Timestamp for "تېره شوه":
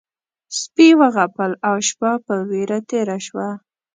2.89-3.49